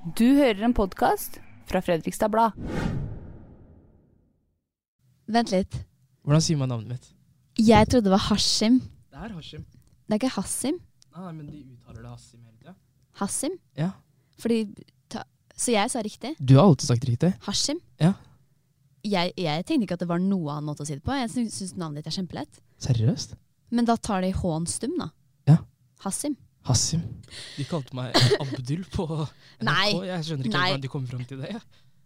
[0.00, 1.34] Du hører en podkast
[1.68, 2.54] fra Fredrikstad Blad.
[5.28, 5.76] Vent litt.
[6.24, 7.10] Hvordan sier man navnet mitt?
[7.60, 8.78] Jeg trodde det var Hashim.
[9.12, 9.66] Det er Hashim.
[10.08, 10.78] Det er ikke Hassim.
[11.12, 12.74] Nei, men de uttaler det Hassim hele tida.
[13.20, 13.58] Hassim?
[13.76, 13.90] Ja.
[14.40, 14.62] Fordi
[15.12, 16.32] ta, Så jeg sa riktig.
[16.40, 17.34] Du har alltid sagt riktig.
[17.44, 17.80] Hashim.
[18.00, 18.14] Ja.
[19.04, 21.12] Jeg, jeg tenkte ikke at det var noe annen måte å si det på.
[21.16, 22.62] Jeg syns syns navnet ditt er kjempelett.
[22.80, 23.36] Seriøst?
[23.70, 25.10] Men da tar de H-en stum, da.
[25.48, 25.60] Ja.
[26.06, 26.40] Hassim.
[26.68, 27.02] Hassim.
[27.56, 29.66] De kalte meg Abdul på NRK.
[29.66, 29.86] Nei.
[30.10, 30.66] Jeg skjønner ikke Nei.
[30.68, 31.54] hvordan de kom fram til det.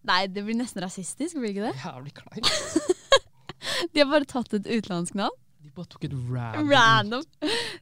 [0.04, 1.76] Nei, det blir nesten rasistisk, blir det ikke det?
[1.80, 2.50] Jævlig kleint.
[3.94, 5.38] De har bare tatt et utenlandsk navn.
[5.64, 7.24] De bare tok et random Random.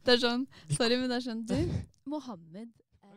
[0.07, 1.57] Det er sånn Sorry, men det er sånn Du,
[2.11, 3.17] Mohammed eh.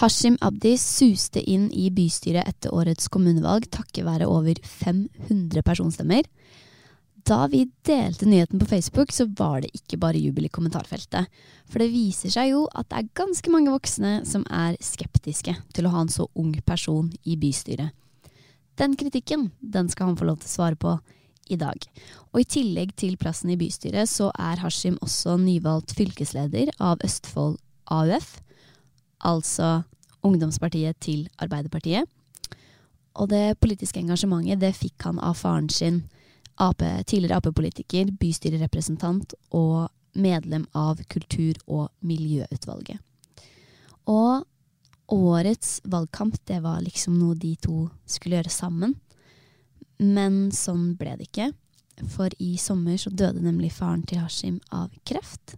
[0.00, 6.26] Hashim Abdi suste inn i bystyret etter årets kommunevalg takket være over 500 personstemmer.
[7.22, 11.30] Da vi delte nyheten på Facebook, så var det ikke bare jubel i kommentarfeltet.
[11.70, 15.86] For det viser seg jo at det er ganske mange voksne som er skeptiske til
[15.86, 17.94] å ha en så ung person i bystyret.
[18.80, 20.96] Den kritikken den skal han få lov til å svare på
[21.52, 21.86] i dag.
[22.32, 27.60] Og i tillegg til plassen i bystyret, så er Hashim også nyvalgt fylkesleder av Østfold
[27.92, 28.40] AUF,
[29.22, 29.82] altså
[30.26, 32.08] ungdomspartiet til Arbeiderpartiet.
[33.20, 36.02] Og det politiske engasjementet det fikk han av faren sin,
[36.60, 43.00] AP, tidligere Ap-politiker, bystyrerepresentant og medlem av kultur- og miljøutvalget.
[44.10, 44.44] Og
[45.12, 48.94] årets valgkamp, det var liksom noe de to skulle gjøre sammen.
[49.98, 51.50] Men sånn ble det ikke.
[52.10, 55.56] For i sommer så døde nemlig faren til Hashim av kreft.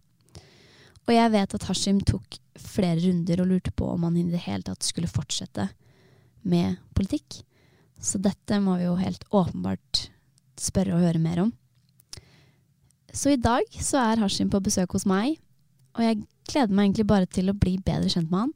[1.05, 4.43] Og jeg vet at Hashim tok flere runder og lurte på om han i det
[4.47, 5.69] hele tatt skulle fortsette
[6.45, 7.43] med politikk.
[8.01, 10.09] Så dette må vi jo helt åpenbart
[10.61, 11.53] spørre og høre mer om.
[13.15, 15.39] Så i dag så er Hashim på besøk hos meg,
[15.95, 18.55] og jeg gleder meg egentlig bare til å bli bedre kjent med han,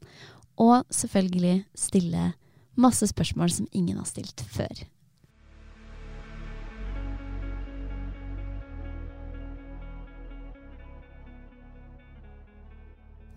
[0.58, 2.32] og selvfølgelig stille
[2.78, 4.86] masse spørsmål som ingen har stilt før.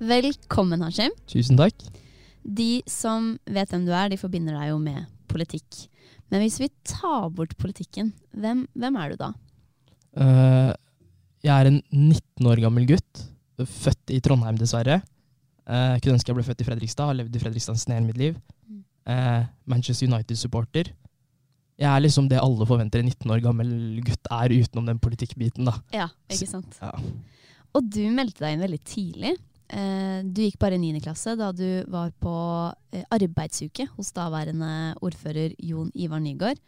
[0.02, 1.14] Velkommen, Hashim.
[1.30, 1.78] Tusen takk.
[2.42, 5.84] De som vet hvem du er, de forbinder deg jo med politikk.
[6.32, 9.34] Men hvis vi tar bort politikken, hvem, hvem er du da?
[10.16, 10.72] Uh,
[11.44, 13.26] jeg er en 19 år gammel gutt.
[13.62, 15.02] Født i Trondheim, dessverre.
[15.68, 17.12] Uh, kunne ønske jeg ble født i Fredrikstad.
[17.12, 18.40] Har levd i Fredrikstad nesten hele mitt liv.
[19.10, 20.92] Eh, Manchester United-supporter.
[21.82, 23.72] Jeg er liksom det alle forventer en 19 år gammel
[24.06, 25.80] gutt er, utenom den politikkbiten, da.
[25.96, 26.78] Ja, ikke sant?
[26.82, 26.92] Ja.
[27.74, 29.32] Og du meldte deg inn veldig tidlig.
[29.72, 31.00] Eh, Du gikk bare i 9.
[31.04, 32.32] klasse da du var på
[32.94, 36.60] eh, arbeidsuke hos daværende ordfører Jon Ivar Nygaard.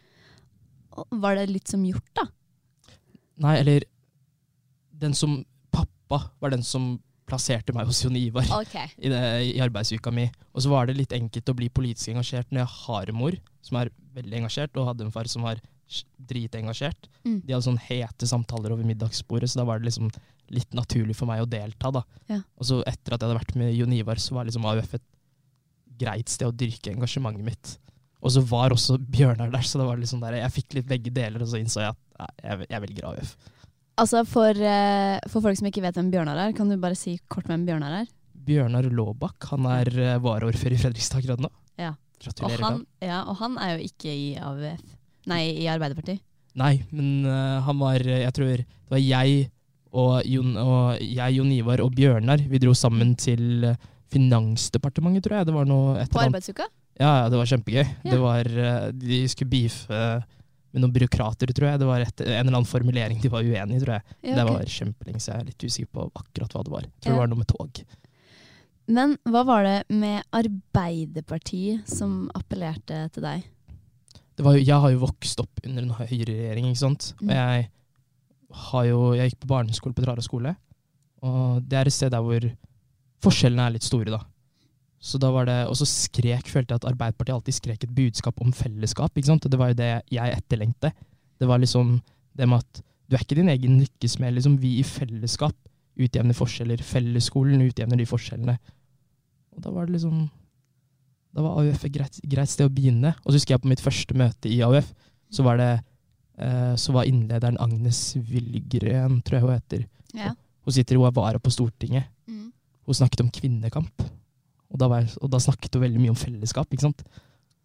[1.10, 2.24] Var det litt som gjort, da?
[3.42, 3.84] Nei, eller
[4.94, 5.40] Den som
[5.74, 6.94] Pappa var den som
[7.26, 8.90] plasserte meg hos Jon Ivar okay.
[9.00, 9.20] i, det,
[9.56, 10.26] i arbeidsuka mi.
[10.52, 13.36] Og så var det litt enkelt å bli politisk engasjert når jeg har en mor
[13.64, 17.08] som er veldig engasjert, og hadde en far som var sj- dritengasjert.
[17.24, 17.40] Mm.
[17.42, 20.12] De hadde sånn hete samtaler over middagsbordet, så da var det liksom
[20.52, 21.90] litt naturlig for meg å delta.
[21.94, 22.04] da.
[22.30, 22.40] Ja.
[22.58, 25.06] Og så etter at jeg hadde vært med Jon Ivar, så var liksom AUF et
[26.00, 27.74] greit sted å dyrke engasjementet mitt.
[28.24, 31.12] Og så var også Bjørnar der, så det var liksom der, jeg fikk litt begge
[31.14, 33.34] deler, og så innså jeg at jeg, jeg velger AUF.
[34.00, 37.18] Altså, for, eh, for folk som ikke vet hvem Bjørnar er, kan du bare si
[37.30, 38.08] kort hvem Bjørnar er?
[38.44, 41.52] Bjørnar Laabak, han er eh, varaordfører i Fredrikstad akkurat nå.
[41.80, 41.92] Ja.
[42.24, 42.58] Gratulerer.
[42.58, 44.94] Og han, ja, og han er jo ikke i AUF.
[45.30, 46.24] Nei, i Arbeiderpartiet.
[46.58, 49.48] Nei, men uh, han var Jeg tror det var jeg
[49.94, 52.42] og Jon, og jeg, Jon Ivar og Bjørnar.
[52.50, 53.76] Vi dro sammen til eh,
[54.14, 55.46] Finansdepartementet, tror jeg.
[55.48, 56.66] Det var noe et På arbeidsuka?
[57.00, 57.82] Ja, ja, det var kjempegøy.
[58.04, 58.10] Ja.
[58.12, 60.00] Det var, eh, de skulle beefe
[60.74, 61.80] med noen byråkrater, tror jeg.
[61.82, 64.16] Det var et, en eller annen formulering de var uenig i, tror jeg.
[64.26, 66.86] Ja, Det var kjempelenge, så jeg er litt usikker på akkurat hva det var.
[66.88, 67.14] Jeg tror Ja.
[67.14, 67.84] det var noe med tog.
[68.86, 73.44] Men hva var det med Arbeiderpartiet som appellerte til deg?
[74.34, 77.12] det var jo, jeg har jo vokst opp under en høyreregjering, ikke sant.
[77.20, 77.30] Og Mm.
[77.30, 77.68] jeg
[78.54, 80.54] har jo Jeg gikk på barneskole på Trara skole,
[81.24, 82.46] og det er et sted der hvor
[83.24, 84.20] forskjellene er litt store, da.
[85.04, 88.40] Så da var det, Og så skrek, følte jeg at Arbeiderpartiet alltid skrek et budskap
[88.40, 89.12] om fellesskap.
[89.16, 89.44] ikke sant?
[89.44, 90.92] Og det var jo det jeg etterlengte.
[91.38, 91.98] Det var liksom
[92.36, 94.32] det med at du er ikke din egen lykkesmed.
[94.32, 95.54] Liksom, vi i fellesskap
[96.00, 96.80] utjevner forskjeller.
[96.80, 98.56] Fellesskolen utjevner de forskjellene.
[99.54, 100.30] Og da var det liksom
[101.34, 103.10] Da var AUF et greit, greit sted å begynne.
[103.24, 104.92] Og så husker jeg på mitt første møte i AUF,
[105.34, 105.70] så var det
[106.80, 109.84] Så var innlederen Agnes Villgren, tror jeg hun heter.
[110.18, 110.32] Ja.
[110.64, 112.08] Hun sitter hun er vara på Stortinget.
[112.26, 112.48] Mm.
[112.88, 114.02] Hun snakket om kvinnekamp.
[114.74, 116.72] Og da, var jeg, og da snakket hun veldig mye om fellesskap.
[116.74, 117.04] ikke sant?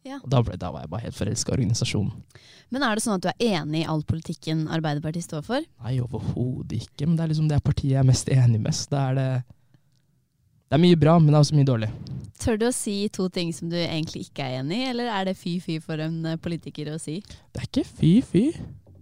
[0.07, 0.19] Ja.
[0.21, 2.11] Og da, ble, da var jeg bare helt forelska i organisasjonen.
[2.69, 5.65] Men er det sånn at du er enig i all politikken Arbeiderpartiet står for?
[5.83, 7.07] Nei, overhodet ikke.
[7.07, 8.83] Men det er liksom det partiet jeg er mest enig med.
[8.91, 9.57] Det er, det,
[10.69, 11.89] det er mye bra, men det er også mye dårlig.
[12.39, 15.27] Tør du å si to ting som du egentlig ikke er enig i, eller er
[15.27, 17.17] det fy-fy for en eh, politiker å si?
[17.25, 18.45] Det er ikke fy-fy.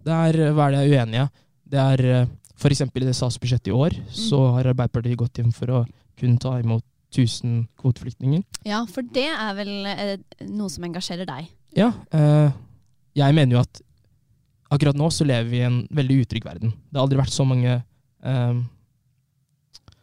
[0.07, 1.27] Det er eh, hva er det jeg er uenig i.
[1.67, 2.59] Det er f.eks.
[2.63, 5.83] for eksempel i det statsbudsjettet i år, så har Arbeiderpartiet gått inn for å
[6.17, 8.43] kunne ta imot 1000 kvoteflyktninger.
[8.67, 10.15] Ja, for det er vel eh,
[10.49, 11.51] noe som engasjerer deg.
[11.77, 12.49] Ja, eh,
[13.17, 13.81] jeg mener jo at
[14.73, 16.73] akkurat nå så lever vi i en veldig utrygg verden.
[16.89, 18.57] Det har aldri vært så mange eh,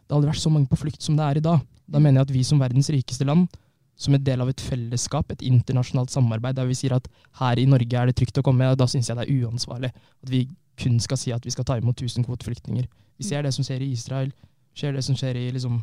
[0.05, 1.63] Det aldri vært så mange på flukt som det er i dag.
[1.85, 3.47] Da mener jeg at vi som verdens rikeste land,
[3.95, 7.07] som en del av et fellesskap, et internasjonalt samarbeid, der vi sier at
[7.39, 10.31] her i Norge er det trygt å komme, da syns jeg det er uansvarlig at
[10.31, 10.45] vi
[10.79, 12.89] kun skal si at vi skal ta imot 1000 kvoteflyktninger.
[13.15, 14.33] Vi ser det som skjer i Israel,
[14.75, 15.79] ser det som skjer i liksom,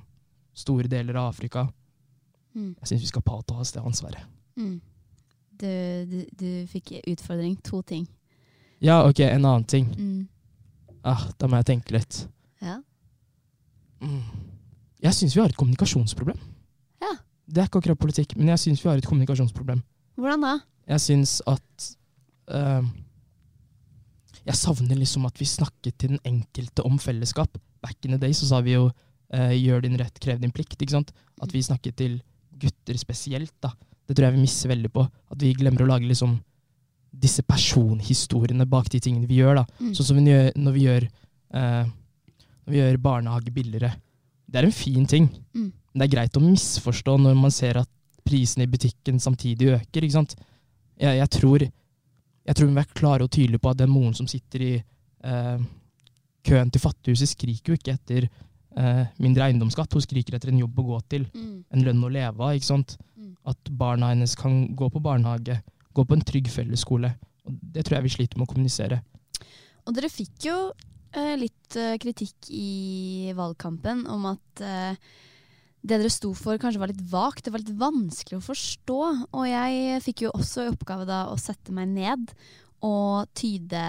[0.52, 1.64] store deler av Afrika.
[2.52, 2.74] Mm.
[2.82, 4.28] Jeg syns vi skal påta oss det ansvaret.
[4.60, 4.76] Mm.
[5.62, 5.72] Du,
[6.10, 7.56] du, du fikk utfordring.
[7.64, 8.04] To ting.
[8.82, 9.88] Ja, ok, en annen ting.
[9.96, 10.28] Mm.
[11.06, 12.26] Ah, da må jeg tenke litt.
[12.60, 12.80] Ja.
[15.02, 16.38] Jeg syns vi har et kommunikasjonsproblem.
[17.02, 17.14] Ja.
[17.46, 19.82] Det er ikke akkurat politikk, men jeg syns vi har et kommunikasjonsproblem.
[20.20, 20.52] Hvordan da?
[20.92, 21.88] Jeg syns at
[22.52, 22.84] uh,
[24.42, 27.58] Jeg savner liksom at vi snakket til den enkelte om fellesskap.
[27.82, 30.80] Back in the day så sa vi jo uh, 'gjør din rett, krev din plikt'.
[30.80, 31.12] ikke sant?
[31.42, 32.22] At vi snakket til
[32.58, 33.54] gutter spesielt.
[33.62, 33.72] da.
[34.06, 35.06] Det tror jeg vi misser veldig på.
[35.30, 36.40] At vi glemmer å lage liksom
[37.12, 39.62] disse personhistoriene bak de tingene vi gjør.
[39.62, 39.66] da.
[39.80, 39.94] Mm.
[39.94, 41.08] Sånn som vi gjør, når vi gjør,
[41.54, 41.84] uh,
[42.66, 43.94] når vi gjør barnehage billigere.
[44.52, 45.28] Det er en fin ting.
[45.56, 45.70] Mm.
[45.72, 47.88] Men det er greit å misforstå når man ser at
[48.24, 50.04] prisene i butikken samtidig øker.
[50.04, 50.34] ikke sant?
[51.00, 54.14] Jeg, jeg, tror, jeg tror vi må være klare og tydelige på at den moren
[54.14, 55.64] som sitter i eh,
[56.46, 59.96] køen til Fattighuset, skriker jo ikke etter eh, mindre eiendomsskatt.
[59.96, 61.64] Hun skriker etter en jobb å gå til, Mm.
[61.72, 62.54] en lønn å leve av.
[62.54, 62.96] ikke sant?
[63.16, 63.32] Mm.
[63.48, 65.62] At barna hennes kan gå på barnehage,
[65.94, 67.14] gå på en trygg fellesskole.
[67.48, 69.00] Og det tror jeg vi sliter med å kommunisere.
[69.86, 70.56] Og dere fikk jo
[71.40, 74.96] litt eh, kritikk i valgkampen om at eh,
[75.82, 78.98] det dere sto for kanskje var litt vagt, det var litt vanskelig å forstå.
[79.34, 82.30] Og jeg fikk jo også i oppgave da å sette meg ned
[82.86, 83.82] og tyde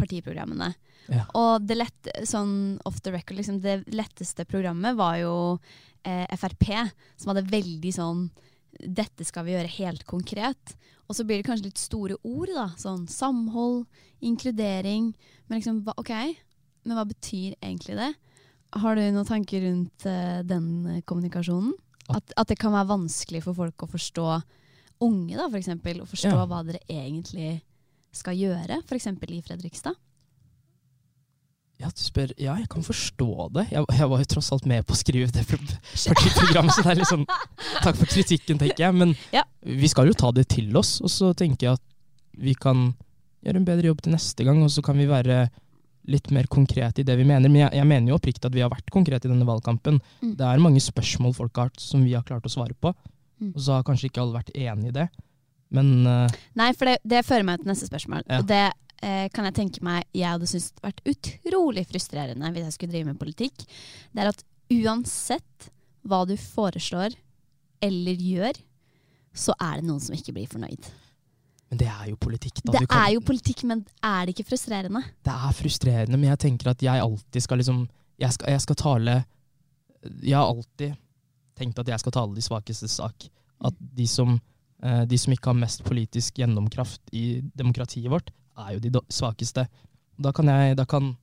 [0.00, 0.74] partiprogrammene.
[1.10, 1.24] Ja.
[1.36, 5.34] Og det lette, sånn off the record, liksom, det letteste programmet var jo
[6.04, 6.68] eh, Frp,
[7.16, 8.28] som hadde veldig sånn
[8.80, 10.76] dette skal vi gjøre helt konkret.
[11.10, 12.68] Og så blir det kanskje litt store ord, da.
[12.78, 13.88] Sånn samhold,
[14.22, 15.10] inkludering.
[15.48, 16.12] Men liksom, ok,
[16.90, 18.10] men hva betyr egentlig det?
[18.82, 20.66] Har du noen tanker rundt uh, den
[20.96, 21.72] eh, kommunikasjonen?
[22.10, 24.26] At, at det kan være vanskelig for folk å forstå
[25.06, 26.44] unge, da, for eksempel, å forstå Ja.
[26.50, 27.60] hva dere egentlig
[28.12, 29.06] skal gjøre, f.eks.
[29.30, 29.94] i Fredrikstad?
[31.80, 33.26] Ja, du spør, ja, jeg kan forstå
[33.56, 33.62] det.
[33.72, 35.62] Jeg, jeg var jo tross alt med på å skrive det pro-
[36.12, 37.24] partiprogrammet, så det er litt sånn
[37.80, 38.96] Takk for kritikken, tenker jeg.
[39.00, 39.46] Men Ja.
[39.64, 41.86] vi skal jo ta det til oss, og så tenker jeg at
[42.36, 42.90] vi kan
[43.46, 45.46] gjøre en bedre jobb til neste gang, og så kan vi være
[46.08, 47.48] litt mer konkret i det vi mener.
[47.50, 50.00] Men jeg, jeg mener jo oppriktig at vi har vært konkrete i denne valgkampen.
[50.22, 50.34] Mm.
[50.38, 52.94] Det er mange spørsmål folk har som vi har klart å svare på,
[53.40, 53.54] Mm.
[53.56, 55.06] og så har kanskje ikke alle vært enig i det.
[55.72, 56.28] Men uh,
[56.60, 58.26] Nei, for det, det fører meg til neste spørsmål.
[58.28, 58.42] Ja.
[58.42, 58.66] Og det
[59.00, 63.08] eh, kan jeg tenke meg jeg hadde syntes vært utrolig frustrerende hvis jeg skulle drive
[63.08, 63.64] med politikk.
[64.12, 64.44] Det er at
[64.76, 65.70] uansett
[66.04, 67.16] hva du foreslår
[67.80, 68.60] eller gjør,
[69.32, 70.90] så er det noen som ikke blir fornøyd.
[71.70, 72.72] Men det er jo politikk, da.
[72.78, 75.02] Det kan- er jo politikk, men er det ikke frustrerende?
[75.22, 77.88] det er frustrerende, men jeg tenker at jeg alltid skal liksom
[78.20, 79.24] Jeg skal, jeg skal tale
[80.22, 80.96] Jeg har alltid
[81.56, 83.28] tenkt at jeg skal tale de svakestes sak.
[83.64, 84.40] At de som,
[84.82, 89.66] eh, de som ikke har mest politisk gjennomkraft i demokratiet vårt, er jo de svakeste.
[90.18, 91.16] Da kan, jeg, da kan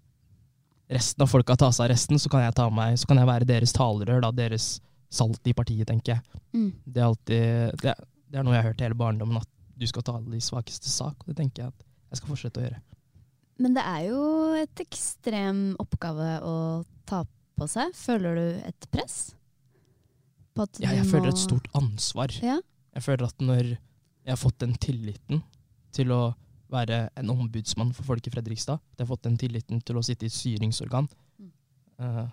[0.89, 3.27] resten av folka ta seg av resten, så kan jeg, ta meg, så kan jeg
[3.30, 6.22] være deres talerør, da, deres salt i partiet, tenker jeg.
[6.54, 6.70] Mm.
[6.86, 7.96] Det er, alltid, det,
[8.30, 11.15] det er noe jeg har hørt hele barndommen, at du skal tale de svakeste sak.
[11.24, 12.81] Og det tenker jeg at jeg skal fortsette å gjøre.
[13.60, 14.22] Men det er jo
[14.60, 16.55] et ekstrem oppgave å
[17.10, 17.24] ta
[17.57, 17.93] på seg.
[17.98, 19.34] Føler du et press?
[20.81, 22.34] Ja, jeg føler et stort ansvar.
[22.41, 22.57] Ja.
[22.98, 25.43] Jeg føler at når jeg har fått den tilliten
[25.93, 26.22] til å
[26.74, 30.03] være en ombudsmann for folk i Fredrikstad, at jeg har fått den tilliten til å
[30.05, 31.07] sitte i et styringsorgan
[31.38, 31.51] Mm.
[32.01, 32.27] uh,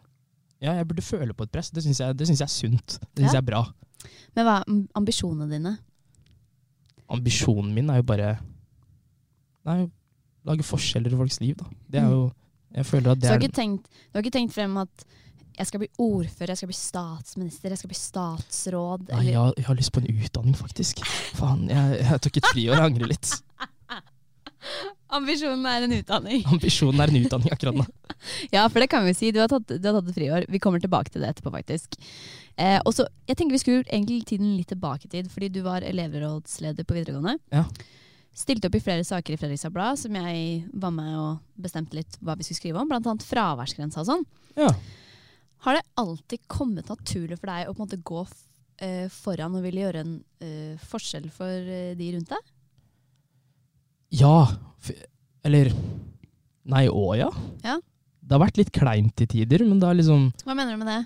[0.63, 1.69] Ja, jeg burde føle på et press.
[1.71, 2.99] Det syns jeg, jeg er sunt.
[3.13, 3.41] Det syns Ja.
[3.41, 3.61] jeg er bra.
[4.35, 5.79] Men hva er ambisjonene dine?
[7.13, 8.37] Ambisjonen min er jo bare
[9.65, 9.85] Nei,
[10.45, 11.69] lage forskjeller i folks liv, da.
[11.89, 12.25] Det er jo
[12.75, 15.07] Jeg føler at det du har er tenkt, du har ikke tenkt frem at
[15.55, 19.05] jeg skal bli ordfører, jeg skal bli statsminister, jeg skal bli statsråd.
[19.13, 21.05] Nei, jeg, jeg har lyst på en utdanning, faktisk.
[21.39, 23.31] Faen, jeg, jeg tok et friår, jeg angrer litt.
[25.15, 26.43] Ambisjonen er en utdanning.
[26.57, 27.87] Ambisjonen er en utdanning akkurat nå.
[28.55, 29.31] Ja, for det kan vi si.
[29.35, 30.47] Du har tatt, du har tatt et friår.
[30.51, 31.99] Vi kommer tilbake til det etterpå, faktisk.
[32.57, 35.61] Eh, og så, jeg tenker Vi skulle egentlig tiden litt tilbake i tid, fordi du
[35.65, 37.39] var elevrådsleder på videregående.
[37.55, 37.65] Ja.
[38.35, 42.17] Stilte opp i flere saker i Fredrikstad Blad som jeg var med og bestemte litt
[42.19, 44.25] hva vi skulle skrive om, blant annet fraværsgrensa og sånn.
[44.59, 44.73] Ja.
[45.67, 48.25] Har det alltid kommet naturlig for deg å på en måte gå
[48.83, 52.51] eh, foran og ville gjøre en eh, forskjell for eh, de rundt deg?
[54.21, 54.37] Ja.
[55.45, 55.73] Eller
[56.65, 57.29] Nei og ja.
[57.65, 57.77] Ja.
[58.25, 60.89] Det har vært litt kleint til tider, men det er liksom Hva mener du med
[60.89, 61.01] det?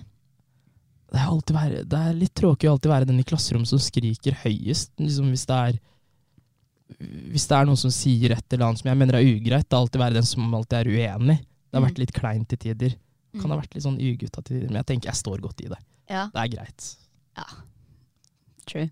[1.11, 4.35] Det er, være, det er litt tråkig å alltid være den i klasserommet som skriker
[4.43, 4.91] høyest.
[5.01, 5.79] Liksom hvis det er
[6.99, 9.75] Hvis det er noen som sier et eller annet som jeg mener er ugreit, det
[9.75, 11.35] er alltid være den som alltid er uenig.
[11.69, 11.87] Det har Mm.
[11.89, 12.95] vært litt kleint til tider.
[13.33, 13.51] Kan Mm.
[13.51, 15.77] ha vært litt sånn ugutta til tider, men jeg tenker jeg står godt i det.
[16.09, 16.27] Ja.
[16.33, 16.95] Det er greit.
[17.37, 17.43] Ja.
[18.65, 18.89] True.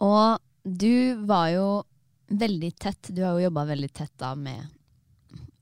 [0.00, 1.84] Og du var jo
[2.30, 4.68] veldig tett, du har jo jobba veldig tett da med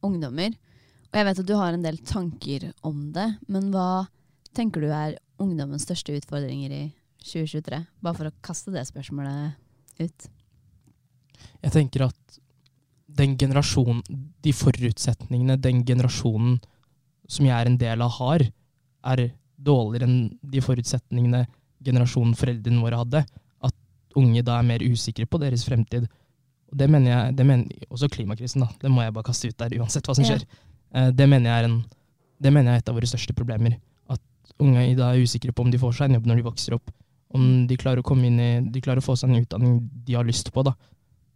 [0.03, 0.51] ungdommer.
[0.51, 4.09] Og jeg vet at du har en del tanker om det, men hva
[4.53, 6.83] tenker du er ungdommens største utfordringer i
[7.25, 7.81] 2023?
[8.05, 9.57] Bare for å kaste det spørsmålet
[10.03, 10.29] ut.
[11.65, 12.39] Jeg tenker at
[13.17, 14.03] den generasjonen,
[14.43, 16.59] de forutsetningene den generasjonen
[17.31, 18.45] som jeg er en del av har,
[19.07, 19.25] er
[19.57, 21.47] dårligere enn de forutsetningene
[21.87, 23.25] generasjonen foreldrene våre hadde.
[23.65, 23.77] At
[24.19, 26.07] unge da er mer usikre på deres fremtid.
[26.77, 28.71] Det mener jeg, det mener, Også klimakrisen, da.
[28.83, 30.43] Det må jeg bare kaste ut der, uansett hva som skjer.
[30.43, 31.11] Ja.
[31.15, 31.79] Det mener jeg er en
[32.43, 33.79] det mener jeg er et av våre største problemer.
[34.63, 36.77] Unge i dag er usikre på om de får seg en jobb når de vokser
[36.79, 36.93] opp.
[37.37, 40.17] Om de klarer å komme inn i, de klarer å få seg en utdanning de
[40.17, 40.65] har lyst på.
[40.67, 40.73] da.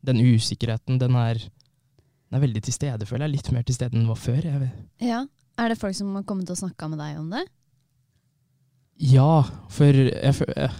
[0.06, 3.36] Den usikkerheten, den er, den er veldig til stede, føler jeg.
[3.36, 4.40] Litt mer til stede enn den var før.
[4.46, 4.84] Jeg vet.
[5.04, 5.24] Ja.
[5.60, 7.42] Er det folk som har kommet og snakka med deg om det?
[9.00, 10.70] Ja, for jeg, jeg,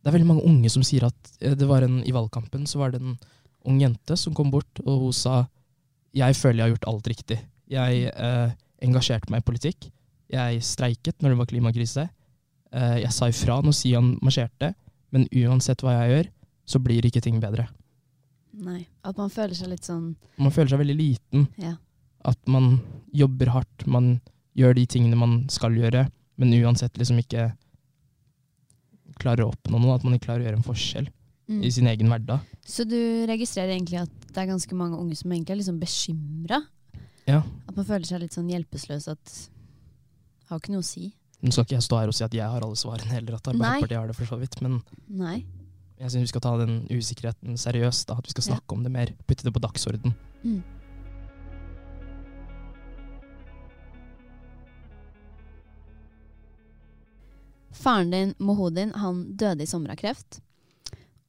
[0.00, 2.80] det er veldig mange unge som sier at eh, det var en, i valgkampen så
[2.80, 3.16] var det en
[3.68, 5.42] ung jente som kom bort, og hun sa
[6.16, 7.38] jeg føler jeg har gjort alt riktig.
[7.70, 8.52] Jeg eh,
[8.82, 9.90] engasjerte meg i politikk.
[10.30, 12.06] Jeg streiket når det var klimakrise.
[12.70, 14.72] Eh, jeg sa ifra når Sian marsjerte,
[15.10, 16.32] men uansett hva jeg gjør,
[16.70, 17.66] så blir ikke ting bedre.
[18.60, 18.84] Nei.
[19.06, 21.46] At man føler seg litt sånn Man føler seg veldig liten.
[21.62, 21.76] Ja.
[22.26, 22.76] At man
[23.16, 24.18] jobber hardt, man
[24.58, 26.04] gjør de tingene man skal gjøre,
[26.40, 27.50] men uansett liksom ikke
[29.20, 29.96] klarer å oppnå noe.
[29.96, 31.62] At man ikke klarer å gjøre en forskjell mm.
[31.64, 32.44] i sin egen hverdag.
[32.66, 32.98] Så du
[33.30, 36.60] registrerer egentlig at det er ganske mange unge som egentlig er liksom bekymra?
[37.26, 37.42] Ja.
[37.66, 39.34] At man føler seg litt sånn hjelpeløs at
[40.50, 41.12] har ikke noe å si.
[41.40, 43.48] Nå skal ikke jeg stå her og si at jeg har alle svarene, eller at
[43.48, 44.58] Arbeiderpartiet har det, for så vidt.
[44.60, 45.44] Men Nei.
[45.98, 48.06] jeg syns vi skal ta den usikkerheten seriøst.
[48.10, 48.56] da, At vi skal Ja.
[48.56, 49.14] snakke om det mer.
[49.26, 50.14] Putte det på dagsorden.
[50.44, 50.62] Mm.
[57.70, 60.40] Faren din, Mohodin, han døde i sommer av kreft.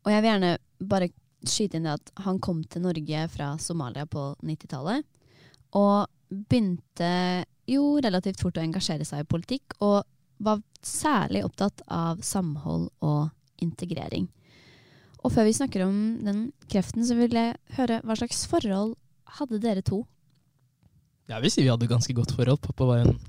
[0.04, 0.54] Og jeg vil gjerne
[0.90, 1.12] bare
[1.48, 5.06] skyte inn det at han kom til Norge fra Somalia på 90-tallet.
[5.78, 7.12] Og begynte
[7.72, 10.04] jo relativt fort å engasjere seg i politikk, og
[10.42, 13.30] var særlig opptatt av samhold og
[13.62, 14.28] integrering.
[15.22, 18.96] Og før vi snakker om den kreften, så vil jeg høre hva slags forhold
[19.38, 20.02] hadde dere to?
[21.30, 22.60] Jeg vil si vi hadde ganske godt forhold.
[22.64, 23.20] Pappa var en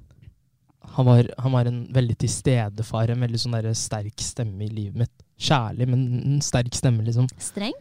[0.93, 5.05] han var, han var en veldig tilstedefar, en veldig sånn der sterk stemme i livet
[5.05, 5.13] mitt.
[5.41, 7.29] Kjærlig, men en sterk stemme, liksom.
[7.41, 7.77] Streng?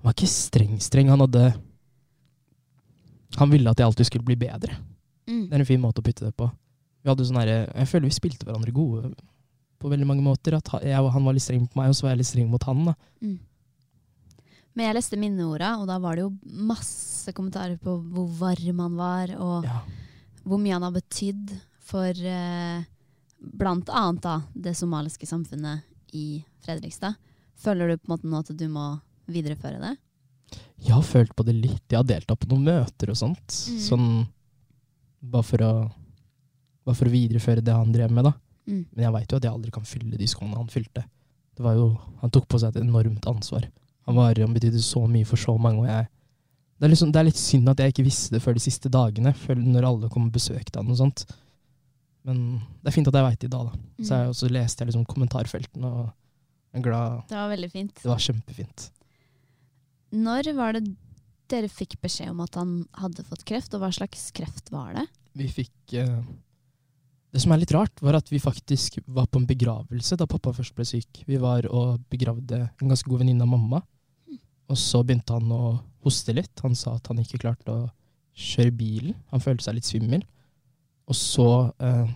[0.00, 1.10] Han var ikke streng-streng.
[1.12, 1.44] Han hadde
[3.36, 4.78] Han ville at jeg alltid skulle bli bedre.
[5.26, 5.48] Mm.
[5.48, 6.50] Det er en fin måte å putte det på.
[7.02, 9.14] Vi hadde sånn herre- Jeg føler vi spilte hverandre gode
[9.80, 10.54] på veldig mange måter.
[10.56, 12.62] At jeg han var litt streng på meg, og så var jeg litt streng mot
[12.64, 12.84] han.
[12.84, 12.94] da.
[13.22, 13.38] Mm.
[14.76, 18.96] Men jeg leste minneorda, og da var det jo masse kommentarer på hvor varm han
[18.96, 19.80] var, og Ja.
[20.44, 22.84] hvor mye han har betydd for eh,
[23.40, 27.16] blant annet da, det somaliske samfunnet i Fredrikstad.
[27.56, 29.96] Føler du på en måte nå at du må videreføre det?
[30.84, 31.82] Jeg har følt på det litt.
[31.88, 33.46] Jeg har deltatt på noen møter og sånt.
[33.48, 33.80] Mm.
[33.80, 34.28] Sånn
[35.32, 35.70] bare for å
[36.86, 38.30] Bare for å videreføre det han drev med, da.
[38.70, 38.84] Mm.
[38.94, 41.02] Men jeg veit jo at jeg aldri kan fylle de skoene han fylte.
[41.58, 41.88] Det var jo,
[42.20, 43.64] Han tok på seg et enormt ansvar.
[44.06, 45.80] Han, var, han betydde så mye for så mange.
[45.82, 46.06] og jeg
[46.78, 48.90] det er, liksom, det er litt synd at jeg ikke visste det før de siste
[48.92, 51.24] dagene, før når alle kom og besøkte han og sånt.
[52.22, 54.04] Men det er fint at jeg veit det i dag, da.
[54.04, 54.34] Så jeg, Mm.
[54.38, 56.04] så leste jeg liksom kommentarfeltene og
[56.74, 57.22] jeg er glad.
[57.32, 57.94] Det var veldig fint.
[58.02, 58.90] Det var kjempefint.
[60.12, 60.84] Når var det
[61.50, 65.06] dere fikk beskjed om at han hadde fått kreft, og hva slags kreft var det?
[65.36, 66.20] Vi fikk eh,
[67.34, 70.54] Det som er litt rart, var at vi faktisk var på en begravelse da pappa
[70.56, 71.24] først ble syk.
[71.28, 73.82] Vi var og begravde en ganske god venninne av mamma.
[74.66, 75.76] Og så begynte han å
[76.06, 76.54] hoste litt.
[76.64, 77.90] Han sa at han ikke klarte å
[78.36, 79.18] kjøre bilen.
[79.32, 80.24] Han følte seg litt svimmel.
[81.06, 81.48] Og så
[81.78, 82.08] eh,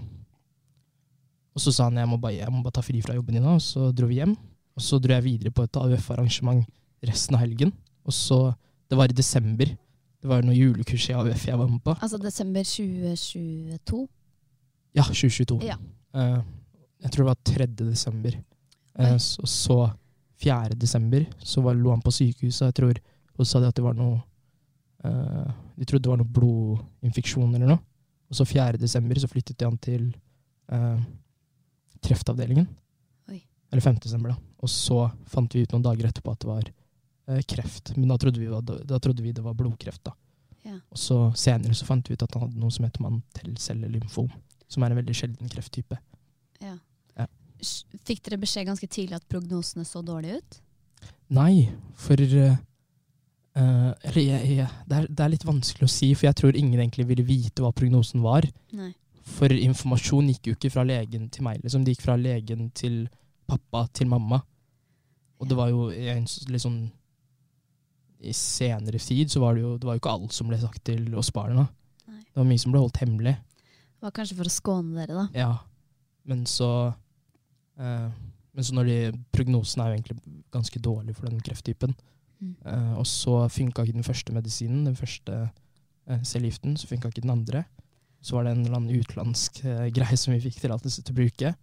[1.55, 3.91] Og så sa han jeg må bare, bare ta fri fra jobben din, og så
[3.93, 4.37] dro vi hjem.
[4.79, 6.63] Og så dro jeg videre på et AUF-arrangement
[7.05, 7.73] resten av helgen.
[8.07, 8.39] Og så,
[8.91, 9.71] Det var i desember.
[10.21, 11.95] Det var noe julekurs i AUF jeg var med på.
[11.97, 14.01] Altså desember 2022?
[14.99, 15.61] Ja, 2022.
[15.65, 15.77] Ja.
[16.17, 16.41] Uh,
[17.01, 17.67] jeg tror det var 3.
[17.79, 18.37] desember.
[18.99, 19.79] Uh, og så
[20.43, 20.75] 4.
[20.81, 22.99] desember så var, lå han på sykehuset, jeg tror,
[23.37, 24.19] og så sa de at det var noe
[25.05, 27.83] uh, De trodde det var noe blodinfeksjon eller noe.
[28.31, 28.79] Og så 4.
[28.79, 30.11] desember så flyttet de han til
[30.71, 30.99] eh,
[32.07, 32.69] kreftavdelingen.
[33.31, 33.41] Oi.
[33.73, 33.99] Eller 5.
[34.05, 34.37] desember, da.
[34.63, 36.77] Og så fant vi ut noen dager etterpå at det var eh,
[37.47, 37.93] kreft.
[37.97, 40.15] Men da trodde, vi, var- da trodde vi det var blodkreft, da.
[40.63, 40.77] Ja.
[40.93, 44.31] Og så senere så fant vi ut at han hadde noe som heter mantellcellelymfom.
[44.71, 45.99] Som er en veldig sjelden krefttype.
[46.63, 46.77] ja.
[47.19, 47.27] Ja.
[48.07, 50.61] Fikk dere beskjed ganske tidlig at prognosene så dårlige ut?
[51.31, 52.57] Nei, for uh,
[53.55, 56.57] eh, Eller jeg, jeg, det, er, det er litt vanskelig å si, for jeg tror
[56.57, 58.47] ingen egentlig ville vite hva prognosen var.
[58.77, 58.93] Nei.
[59.31, 61.85] For informasjon gikk jo ikke fra legen til meg, liksom.
[61.85, 63.05] Det gikk fra legen til
[63.51, 64.41] pappa til mamma.
[65.41, 66.81] Og det var jo en litt sånn
[68.21, 70.83] I senere tid så var det jo Det var jo ikke alt som ble sagt
[70.85, 71.67] til oss barna.
[72.11, 72.21] Nei.
[72.21, 73.37] Det var mye som ble holdt hemmelig.
[74.01, 75.27] Det var kanskje for å skåne dere, da.
[75.37, 75.53] Ja.
[76.29, 76.69] Men så
[77.81, 78.09] eh,
[78.53, 78.99] Men så når de
[79.33, 80.19] Prognosen er jo egentlig
[80.53, 81.95] ganske dårlig for den krefttypen.
[82.41, 82.55] Mm.
[82.67, 85.43] Eh, og så funka ikke den første medisinen, den første
[86.09, 86.77] eh, cellegiften.
[86.77, 87.65] Så funka ikke den andre.
[88.21, 91.21] Så var det en eller annen utenlandsk eh, greie som vi fikk tillatelse til å
[91.23, 91.55] bruke.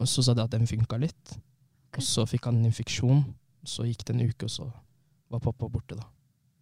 [0.00, 1.34] Og så sa de at den funka litt.
[1.34, 2.00] Okay.
[2.00, 3.24] Og så fikk han en infeksjon.
[3.64, 4.68] Så gikk det en uke, og så
[5.34, 6.06] var pappa borte, da.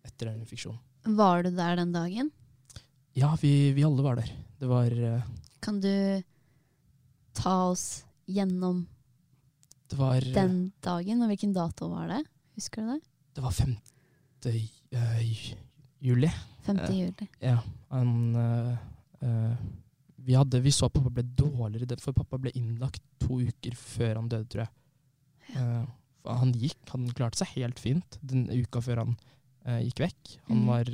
[0.06, 0.80] Etter den infeksjonen.
[1.18, 2.30] Var du der den dagen?
[3.18, 4.30] Ja, vi, vi alle var der.
[4.58, 5.22] Det var eh,
[5.62, 6.22] Kan du
[7.36, 8.84] ta oss gjennom
[9.90, 12.22] Det var den dagen, og hvilken dato var det?
[12.56, 13.00] Husker du det?
[13.36, 13.76] Det var 5.
[14.46, 15.44] eh,
[16.00, 16.30] juli.
[16.66, 16.78] 5.
[16.78, 16.90] Eh.
[17.00, 17.28] juli.
[17.40, 17.58] Ja.
[17.90, 18.76] Han eh,
[19.20, 19.54] eh,
[20.22, 23.74] vi, hadde, vi så at pappa ble dårligere, det- for pappa ble innlagt to uker
[23.76, 24.72] før han døde, tror jeg.
[25.58, 25.84] Eh,
[26.26, 29.16] han gikk, han klarte seg helt fint den uka før han
[29.66, 30.36] eh, gikk vekk.
[30.48, 30.66] Han, Mhm.
[30.68, 30.92] var,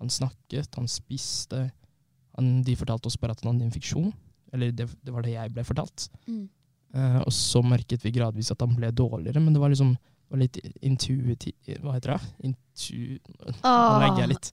[0.00, 1.70] han snakket, han spiste.
[2.36, 4.12] Han, de fortalte oss bare at han hadde infeksjon.
[4.52, 6.08] Eller det, det var det jeg ble fortalt.
[6.26, 6.48] Mm.
[6.94, 10.30] Eh, og så merket vi gradvis at han ble dårligere, men det var liksom det
[10.30, 11.52] var litt intuitiv...
[11.82, 12.28] Hva heter det?
[12.48, 13.18] Intu...
[13.62, 14.48] Nå legger jeg litt.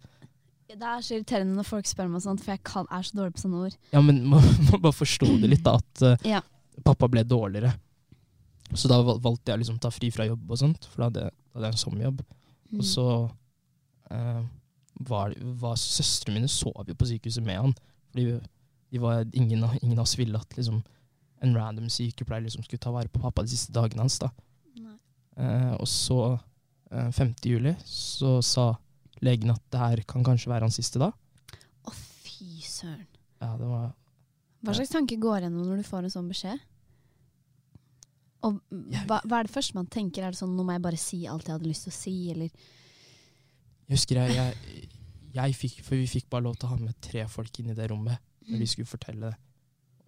[0.71, 3.33] Det er så irriterende når folk spør meg sånt, for jeg kan, er så dårlig
[3.35, 3.77] på sånne ord.
[3.91, 5.77] Ja, men man må bare forstå det litt, da.
[5.81, 6.41] At uh, Ja.
[6.85, 7.73] pappa ble dårligere.
[8.73, 11.27] Så da valgte jeg å liksom ta fri fra jobb og sånt, for da hadde,
[11.31, 12.23] da hadde jeg en sommerjobb.
[12.71, 12.79] Mm.
[12.79, 13.07] Og så
[14.15, 14.41] eh,
[15.09, 17.75] var, var søstrene mine sov jo på sykehuset med han.
[18.11, 18.37] Fordi
[18.91, 20.81] de var, ingen, ingen av oss ville at liksom,
[21.41, 24.19] en random sykepleier liksom skulle ta vare på pappa de siste dagene hans.
[24.21, 24.31] da.
[25.39, 26.37] Eh, og så,
[26.91, 27.35] eh, 5.
[27.47, 28.75] juli, så sa
[29.21, 31.15] legen at det her kan kanskje være hans siste dag.
[31.87, 33.07] Å, fy søren.
[33.41, 33.91] Ja, det var
[34.61, 36.59] Hva slags tanke går gjennom når du får en sånn beskjed?
[38.47, 38.57] Og
[39.07, 40.23] hva, hva er det første man tenker?
[40.25, 42.13] Er det sånn nå må jeg bare si alt jeg hadde lyst til å si,
[42.33, 42.49] eller
[43.87, 44.89] Jeg husker jeg, jeg,
[45.35, 47.77] jeg fikk, for vi fikk bare lov til å ha med tre folk inn i
[47.77, 49.37] det rommet når vi skulle fortelle det.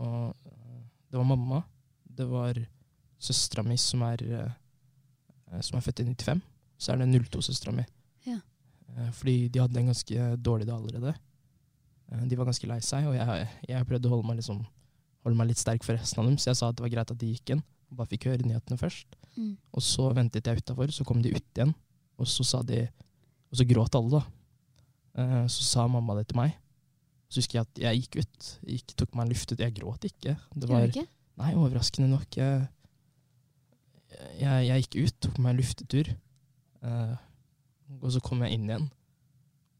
[0.01, 0.79] Og øh,
[1.11, 1.59] det var mamma,
[2.03, 2.57] det var
[3.23, 6.41] søstera mi som er, øh, som er født i 95,
[6.81, 7.85] så er det 02-søstera mi.
[8.25, 8.39] Ja.
[8.97, 11.13] Eh, Fordi de hadde en ganske dårlig dag allerede.
[12.11, 14.63] Eh, De var ganske lei seg, og jeg, jeg prøvde å holde meg, liksom,
[15.23, 17.13] holde meg litt sterk for resten av dem, så jeg sa at det var greit
[17.13, 19.15] at de gikk inn, og bare fikk høre nyhetene først.
[19.37, 19.53] Mm.
[19.73, 21.73] Og så ventet jeg utafor, så kom de ut igjen.
[22.21, 22.87] Og så sa de
[23.53, 25.21] Og så gråt alle, da.
[25.21, 26.55] Eh, Så sa mamma det til meg.
[27.29, 28.47] Så husker jeg at jeg gikk ut.
[28.65, 29.59] Gikk, tok meg en luft ut.
[29.61, 30.33] Jeg gråt ikke.
[30.57, 31.05] Det var, ikke?
[31.37, 32.33] nei, overraskende nok.
[32.37, 32.65] Jeg,
[34.41, 36.09] jeg, jeg gikk ut, tok meg en luftetur.
[36.81, 37.15] Eh,
[38.01, 38.89] og så kom jeg inn igjen.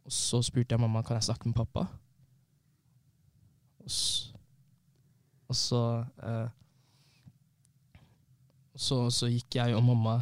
[0.06, 1.88] Og så spurte jeg mamma kan jeg snakke med pappa.
[3.84, 4.34] Og så,
[5.49, 5.82] og så,
[6.23, 6.47] eh,
[8.75, 10.19] så, så gikk jeg og mamma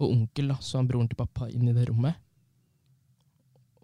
[0.00, 2.16] og onkel, da, så han broren til pappa, inn i det rommet.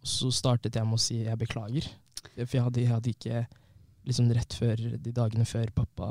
[0.01, 1.89] Og så startet jeg med å si jeg beklager.
[2.39, 3.43] For jeg hadde, jeg hadde ikke
[4.07, 6.11] liksom rett før de dagene før pappa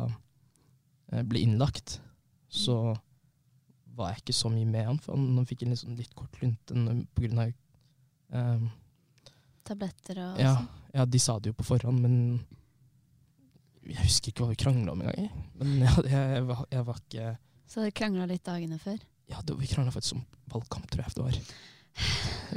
[1.11, 1.99] eh, ble innlagt,
[2.51, 2.95] så
[3.95, 4.99] var jeg ikke så mye med han.
[5.01, 6.75] For han, fikk en liksom litt kort lunte
[7.15, 7.53] på grunn av
[8.35, 8.67] eh,
[9.65, 10.67] Tabletter og ja, sånn?
[10.93, 12.17] ja, de sa det jo på forhånd, men
[13.85, 15.31] jeg husker ikke hva vi krangla om engang.
[15.57, 17.31] Men jeg, jeg, jeg, var, jeg var ikke
[17.69, 18.99] Så dere krangla litt dagene før?
[19.31, 21.39] Ja, det, vi krangla faktisk om valgkamp, tror jeg det var.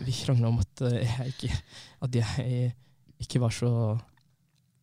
[0.04, 1.58] Vi krangla om at eh, jeg ikke
[2.04, 2.72] At jeg
[3.22, 3.70] ikke var så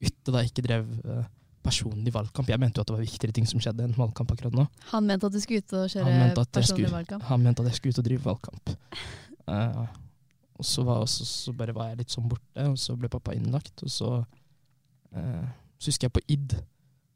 [0.03, 1.27] ute da jeg ikke drev eh,
[1.65, 2.49] personlig valgkamp.
[2.51, 4.65] Jeg mente jo at det var viktigere ting som skjedde enn valgkamp akkurat nå.
[4.91, 7.27] Han mente at du skulle ut og kjøre personlig skulle, valgkamp?
[7.29, 8.73] han mente at jeg skulle ut og drive valgkamp.
[9.45, 9.85] Uh,
[10.59, 13.33] og så, var, også, så bare var jeg litt sånn borte, og så ble pappa
[13.35, 13.85] innlagt.
[13.87, 14.11] Og så,
[15.15, 15.45] uh,
[15.79, 16.57] så husker jeg på id,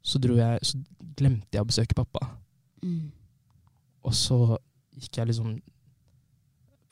[0.02, 0.80] så dro jeg Så
[1.20, 2.32] glemte jeg å besøke pappa.
[2.82, 3.10] Mm.
[4.08, 4.58] Og så
[4.96, 5.60] gikk jeg liksom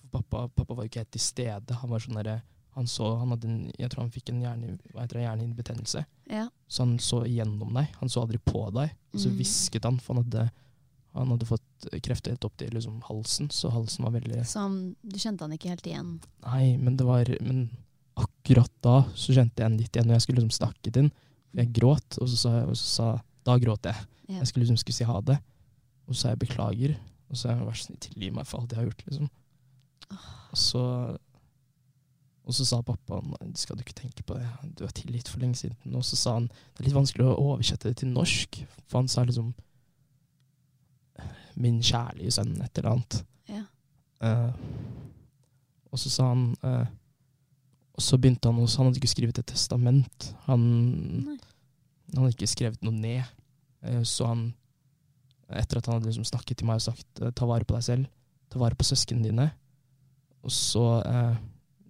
[0.08, 1.74] Pappa, pappa var jo ikke helt til stede.
[1.82, 2.38] Han var sånn derre
[2.78, 6.04] han så, han hadde en, Jeg tror han fikk en hjernehinnebetennelse.
[6.30, 6.44] Ja.
[6.70, 7.88] Så han så igjennom deg.
[7.98, 8.92] Han så aldri på deg.
[9.12, 9.82] Og så Mm.
[9.82, 10.44] han, for han hadde,
[11.14, 13.50] han hadde fått krefter helt opp til liksom, halsen.
[13.50, 16.20] Så halsen var veldig Så han, du kjente han ikke helt igjen?
[16.46, 17.70] Nei, men det var Men
[18.16, 21.12] akkurat da så kjente jeg han litt igjen, når jeg skulle liksom snakke til han.
[21.54, 23.96] Jeg gråt, og så sa og så sa, Da gråt jeg.
[24.28, 24.38] Ja.
[24.38, 25.40] Jeg skulle liksom skulle si ha det.
[26.08, 26.96] Og så sa jeg beklager.
[27.28, 29.30] Og så har jeg vært snill, tilgi meg for alt jeg har gjort, liksom.
[30.48, 30.84] Og så
[32.48, 33.18] og så sa pappa
[33.60, 34.46] skal du ikke tenke på, det.
[34.78, 35.76] du er tilgitt for lenge siden.
[35.92, 39.10] Og så sa han det er litt vanskelig å oversette det til norsk, for han
[39.12, 39.50] sa liksom
[41.60, 43.18] min kjærlige sønn, et eller annet.
[43.52, 43.64] Ja.
[44.24, 44.54] Uh,
[45.92, 46.88] og så sa han uh,
[47.94, 50.30] Og så begynte han også, han hadde ikke skrevet et testament.
[50.46, 50.64] Han,
[52.14, 53.28] han hadde ikke skrevet noe ned.
[53.84, 54.48] Uh, så han,
[55.48, 57.86] etter at han hadde liksom snakket til meg og sagt eh, ta vare på deg
[57.86, 58.08] selv,
[58.52, 59.48] ta vare på søsknene dine,
[60.44, 61.38] og så eh,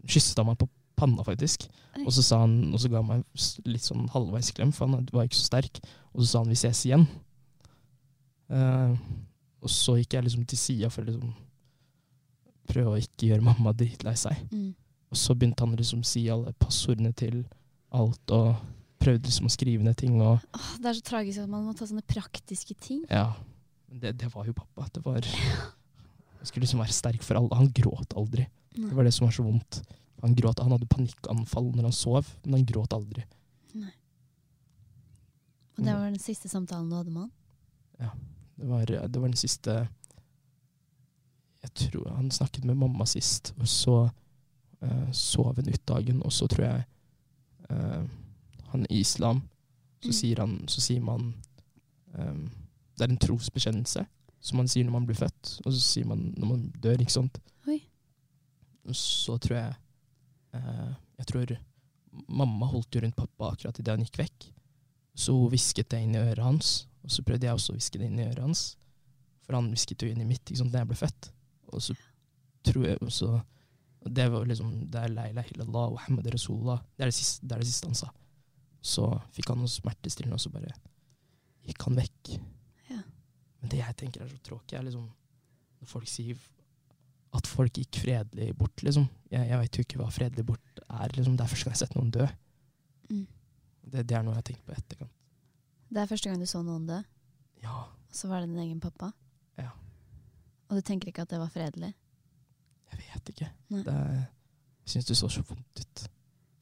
[0.09, 0.69] kysset han meg på
[0.99, 1.69] panna, faktisk.
[2.05, 5.07] Og så, sa han, og så ga han meg litt sånn halvveis klem, for han
[5.15, 5.81] var ikke så sterk.
[6.15, 7.05] Og så sa han vi ses igjen.
[8.55, 8.97] Eh,
[9.59, 11.35] og så gikk jeg liksom til sida for å liksom
[12.69, 14.43] prøve å ikke gjøre mamma dritlei seg.
[14.53, 14.73] Mm.
[15.09, 17.41] Og så begynte han liksom å si alle passordene til
[17.97, 18.59] alt, og
[19.01, 20.19] prøvde liksom å skrive ned ting.
[20.21, 23.05] Og Åh, det er så tragisk at man må ta sånne praktiske ting.
[23.09, 23.31] ja,
[23.89, 24.87] men det, det var jo pappa.
[24.93, 25.25] Det var
[26.39, 27.57] Han skulle liksom være sterk for alle.
[27.59, 28.45] Han gråt aldri.
[28.77, 28.89] Nei.
[28.91, 29.81] Det var det som var så vondt.
[30.23, 33.25] Han gråt, han hadde panikkanfall når han sov, men han gråt aldri.
[33.75, 33.91] Nei.
[35.79, 37.35] Og det var den siste samtalen du hadde med han?
[38.59, 39.75] Det var, det var den siste
[41.63, 43.97] Jeg tror han snakket med mamma sist, og så
[44.83, 46.85] uh, sov hun ut dagen, og så tror jeg
[47.71, 48.05] uh,
[48.73, 49.43] Han i islam,
[50.03, 50.13] så, Mm.
[50.13, 51.35] sier han, så sier man
[52.15, 52.35] eh,
[52.99, 54.05] Det er en trosbekjennelse
[54.41, 57.15] som man sier når man blir født, og så sier man når man dør, ikke
[57.15, 57.41] sant.
[57.69, 57.81] Oi.
[58.95, 59.73] Så tror jeg
[60.57, 61.57] eh, Jeg tror
[62.29, 64.47] mamma holdt jo rundt pappa akkurat idet han gikk vekk.
[65.19, 67.99] Så hun hvisket det inn i øret hans, og så prøvde jeg også å hviske
[68.01, 68.63] det inn i øret hans.
[69.45, 71.31] For han hvisket jo inn i mitt ikke sant, da jeg ble født.
[71.75, 71.97] Og så
[72.67, 73.39] tror jeg også
[73.99, 76.79] og Det var liksom Det er Leila Hillallah og hamad Rasulullah.
[76.97, 78.13] Det er det, siste, det er det siste han sa.
[78.81, 80.71] Så fikk han noe smertestillende, og så bare
[81.67, 82.31] gikk han vekk.
[83.61, 85.09] Men det jeg tenker er så tråkig, er liksom
[85.79, 86.39] når folk sier
[87.39, 89.05] at folk gikk fredelig bort, liksom.
[89.31, 91.37] Jeg, jeg vet jo ikke hva fredelig bort er, liksom.
[91.37, 92.27] Det er første gang jeg har sett noen dø.
[93.13, 93.27] Mm.
[93.89, 95.13] Det, det er noe jeg har tenkt på i etterkant.
[95.89, 96.99] Det er første gang du så noen dø,
[97.63, 97.77] Ja.
[98.09, 99.11] og så var det din egen pappa?
[99.59, 99.71] Ja.
[100.69, 101.93] Og du tenker ikke at det var fredelig?
[102.93, 103.51] Jeg vet ikke.
[103.75, 103.83] Nei.
[103.85, 104.19] Det er,
[104.85, 106.05] jeg syns det så så vondt ut.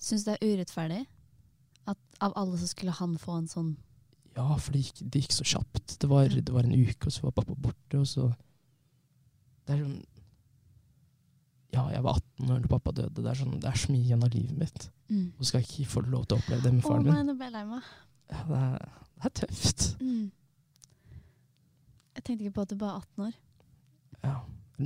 [0.03, 1.01] Syns du det er urettferdig?
[1.87, 3.73] At av alle så skulle han få en sånn
[4.37, 5.95] Ja, for det gikk, det gikk så kjapt.
[6.03, 8.27] Det var, det var en uke, og så var pappa borte, og så
[9.67, 9.97] Det er sånn
[11.75, 13.23] Ja, jeg var 18 år da pappa døde.
[13.23, 14.91] Det er, sånn, det er så mye igjen av livet mitt.
[15.09, 15.25] mm.
[15.39, 17.27] Og skal jeg ikke få lov til å oppleve det med faren nei, min.
[17.31, 17.89] nå ble jeg lei meg.
[18.33, 19.87] Ja, det, er, det er tøft.
[20.01, 20.31] Mm.
[22.17, 23.35] Jeg tenkte ikke på at du bare var 18 år.
[24.25, 24.37] Ja.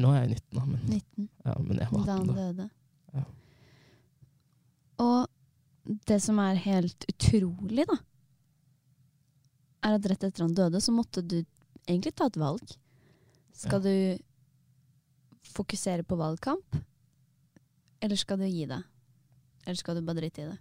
[0.00, 1.28] Nå er jeg 19, da, men, 19.
[1.44, 2.66] ja, men jeg var 18 da han døde.
[3.18, 3.24] Ja.
[5.02, 7.96] Og det som er helt utrolig, da,
[9.86, 11.38] er at rett etter han døde, så måtte du
[11.86, 12.76] egentlig ta et valg.
[13.56, 13.94] Skal du
[15.50, 16.78] fokusere på valgkamp,
[18.00, 18.84] eller skal du gi deg?
[19.66, 20.58] Eller skal du bare drite i det?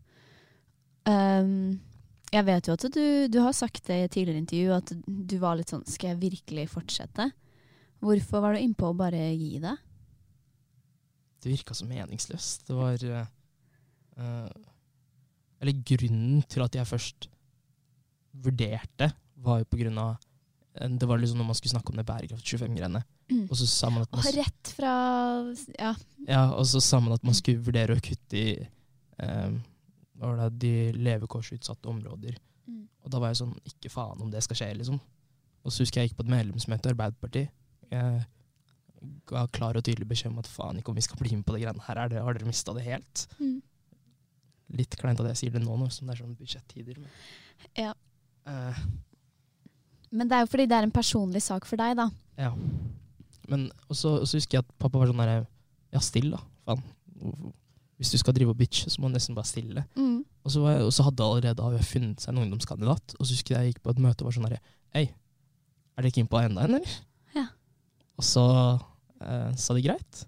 [1.09, 1.79] Um,
[2.29, 5.37] jeg vet jo at du, du har sagt det i et tidligere intervju, at du
[5.41, 7.29] var litt sånn Skal jeg virkelig fortsette?
[8.03, 9.79] Hvorfor var du innpå å bare gi deg?
[11.39, 12.67] Det virka så meningsløst.
[12.67, 14.49] Det var eh,
[15.63, 17.29] Eller grunnen til at jeg først
[18.43, 20.15] vurderte, var jo på grunn av
[20.75, 23.03] eh, Det var liksom når man skulle snakke om det bærekraft 25-greiene.
[23.29, 23.45] Mm.
[23.45, 24.93] Og så sa man at man, rett fra
[25.77, 25.93] Ja.
[26.27, 29.51] ja, og så sa man at man skulle vurdere å kutte i eh,
[30.19, 32.35] var det, de levekårsutsatte områder.
[32.67, 32.83] Mm.
[33.05, 34.99] Og da var jeg sånn Ikke faen om det skal skje, liksom.
[35.63, 37.55] Og så husker jeg jeg gikk på et medlemsmøte i Arbeiderpartiet.
[37.89, 38.25] Jeg
[39.29, 41.55] ga klar og tydelig beskjed om at faen ikke om vi skal bli med på
[41.55, 42.03] det greiene her.
[42.03, 43.25] Er det, har dere mista det helt?
[43.39, 43.57] Mm.
[44.79, 46.99] Litt kleint at jeg sier det nå, nå som det er sånn budsjettider.
[47.01, 47.11] Men,
[47.77, 47.93] Ja.
[48.49, 48.81] Eh,
[50.11, 52.09] Men det er jo fordi det er en personlig sak for deg, da.
[52.41, 52.53] ja.
[53.49, 53.63] Men
[53.97, 55.39] så husker jeg at pappa var sånn derre
[55.93, 56.39] Ja, still, da.
[56.69, 56.83] Faen.
[57.97, 59.81] Hvis du skal drive og bitche, så må du nesten bare stille.
[59.97, 60.19] Mm.
[60.45, 63.15] Og så, var jeg, og så hadde allerede AUF funnet seg en ungdomskandidat.
[63.17, 64.61] Og så husker jeg jeg gikk på et møte og var sånn herre
[64.93, 65.03] Hei,
[65.97, 66.93] er dere keen på agendaen, en, eller?
[67.35, 67.47] Ja.
[68.21, 68.45] Og så
[69.19, 70.21] eh, sa de greit.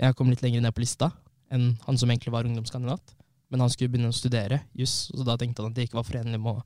[0.00, 1.10] Jeg kom litt lenger ned på lista
[1.54, 3.12] enn han som egentlig var ungdomskandidat.
[3.52, 6.06] Men han skulle begynne å studere juss, så da tenkte han at det ikke var
[6.08, 6.62] forenlig med å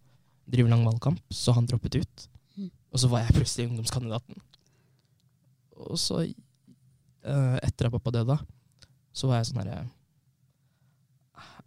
[0.48, 2.28] drive lang valgkamp, så han droppet ut.
[2.56, 2.70] Mm.
[2.92, 4.40] Og så var jeg plutselig ungdomskandidaten.
[5.78, 8.38] Og så, eh, etter at pappa døde,
[9.12, 9.88] så var jeg sånn herre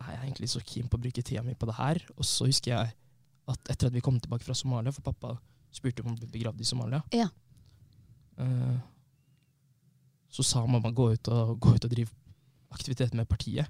[0.02, 2.00] Er jeg egentlig så keen på å bruke tida mi på det her?
[2.18, 2.94] Og så husker jeg
[3.52, 5.36] at etter at vi kom tilbake fra Somalia, for pappa
[5.72, 7.28] spurte om han ble begravd i Somalia, Ja.
[8.38, 8.80] eh,
[10.32, 12.10] så sa mamma gå ut og, gå ut og drive
[12.72, 13.68] aktivitet med partiet.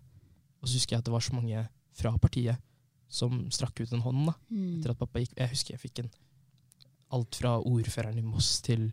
[0.62, 2.58] Og så husker jeg at det var så mange fra partiet
[3.12, 4.78] som strakk ut en hånd da, Mm.
[4.80, 5.34] etter at pappa gikk.
[5.38, 6.12] Jeg husker jeg fikk en
[7.12, 8.86] alt fra ordføreren i Moss til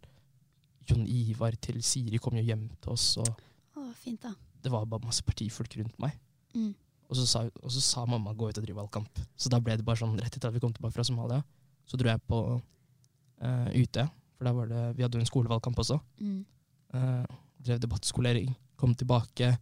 [0.89, 3.29] Jon Ivar til Siri kom jo hjem til oss, og
[3.77, 4.33] Å, fint, da.
[4.63, 6.17] det var bare masse partifolk rundt meg.
[6.55, 6.73] Mm.
[7.09, 9.21] Og så, sa, og så sa mamma gå ut og drive valgkamp.
[9.37, 11.43] Så da ble det bare sånn, rett etter at vi kom tilbake fra Somalia,
[11.87, 13.97] så dro jeg på uh, UT,
[14.37, 16.01] for da var det, vi hadde jo en skolevalgkamp også.
[16.21, 16.45] Mm.
[16.93, 17.25] Uh,
[17.65, 19.55] drev debattskolering, kom tilbake,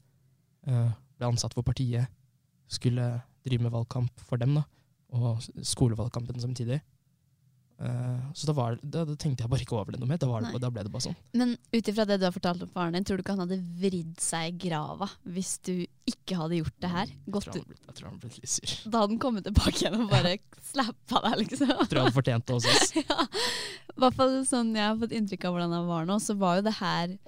[0.67, 2.09] Uh, ble ansatt for partiet,
[2.67, 3.05] skulle
[3.47, 4.67] drive med valgkamp for dem, da,
[5.17, 6.83] og skolevalgkampen samtidig.
[7.77, 10.29] Uh, så da, var, da, da tenkte jeg bare ikke over det noe mer, da,
[10.31, 11.17] var det, da ble det bare sånn.
[11.37, 13.59] Men ut ifra det du har fortalt om faren din, tror du ikke han hadde
[13.83, 15.75] vridd seg i grava hvis du
[16.09, 17.13] ikke hadde gjort det her?
[17.13, 18.73] Jeg tror han ble, jeg tror han ble litt sur.
[18.87, 20.33] Da hadde han kommet tilbake igjen og bare
[20.71, 21.75] slappa deg, liksom.
[21.75, 22.73] Jeg tror han fortjente det også.
[22.73, 22.97] oss.
[23.03, 23.93] ja.
[24.01, 26.67] Hvert fall sånn jeg har fått inntrykk av hvordan han var nå, så var jo
[26.71, 27.19] det her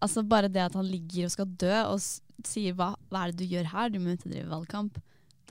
[0.00, 3.42] Altså bare det at han ligger og skal dø og sier hva, 'hva er det
[3.42, 5.02] du gjør her, du må ut og drive valgkamp'.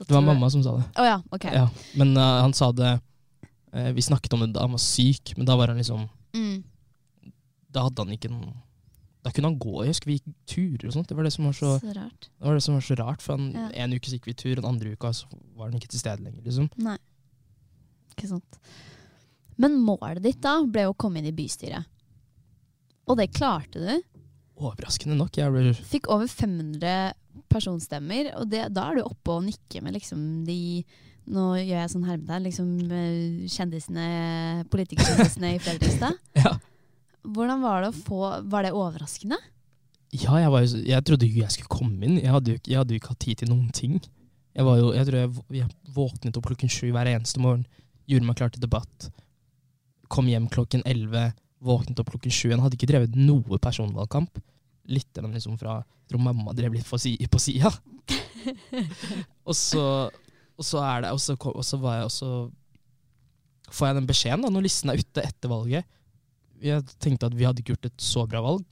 [0.06, 0.84] Det var mamma som sa det.
[0.98, 1.52] Oh, ja, Okay.
[1.54, 3.00] Ja, men uh, han sa det
[3.74, 6.62] uh, Vi snakket om det da han var syk, men da var han liksom Mm.
[7.74, 8.52] Da hadde han ikke noen
[9.24, 9.82] Da kunne han gå.
[9.84, 11.08] Jeg husker vi gikk turer og sånt.
[11.10, 12.28] Det var det som var så, Så rart.
[12.38, 13.20] det var det som var så rart.
[13.22, 13.68] For han, Ja.
[13.84, 16.22] en uke gikk vi tur, og den andre uka så var han ikke til stede
[16.24, 16.40] lenger.
[16.44, 16.70] liksom.
[16.78, 16.96] Nei.
[18.16, 18.58] Ikke sant.
[19.58, 21.84] Men målet ditt da ble å komme inn i bystyret.
[23.08, 24.02] Og det klarte du.
[24.60, 25.38] Overraskende nok.
[25.54, 27.14] Ble Fikk over 500
[27.50, 30.82] personstemmer, og det, da er du oppe og nikker med liksom de
[31.30, 34.04] Nå gjør jeg sånn hermetegn, liksom eh, kjendisene,
[34.72, 36.16] politikerkjendisene i Fredrikstad.
[36.40, 36.56] Ja.
[37.20, 39.36] Hvordan var det å få Var det overraskende?
[40.10, 42.16] Ja, jeg, var jeg trodde jo jeg skulle komme inn.
[42.18, 44.00] Jeg hadde jo, jeg hadde jo ikke hatt tid til noen ting.
[44.56, 47.62] Jeg, var jo, jeg tror jeg, jeg våknet opp klokken sju hver eneste morgen,
[48.10, 49.06] gjorde meg klar til debatt,
[50.10, 51.28] kom hjem klokken elleve,
[51.60, 54.40] våknet opp klokken sju Han Hadde ikke drevet noe personvalgkamp.
[54.90, 57.70] Litt liksom fra Jeg tror mamma drev litt på, si, på sida.
[59.48, 59.84] og, så,
[60.56, 62.30] og så er det Og så, og så var jeg også
[63.70, 65.98] får jeg den beskjeden da, når listen er ute etter valget.
[66.60, 68.64] Jeg tenkte at vi hadde ikke gjort et så bra valg.